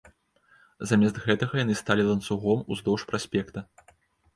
Замест 0.93 1.21
гэтага 1.27 1.53
яны 1.65 1.77
сталі 1.85 2.09
ланцугом 2.11 2.59
уздоўж 2.75 3.01
праспекта. 3.15 3.59